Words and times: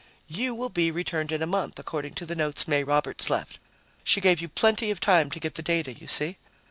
"You 0.27 0.55
will 0.55 0.69
be 0.69 0.89
returned 0.89 1.31
in 1.31 1.43
a 1.43 1.45
month, 1.45 1.77
according 1.77 2.15
to 2.15 2.25
the 2.25 2.33
notes 2.35 2.67
May 2.67 2.83
Roberts 2.83 3.29
left. 3.29 3.59
She 4.03 4.19
gave 4.19 4.41
you 4.41 4.49
plenty 4.49 4.89
of 4.89 4.99
time 4.99 5.29
to 5.29 5.39
get 5.39 5.53
the 5.53 5.61
data, 5.61 5.93
you 5.93 6.07
see. 6.07 6.37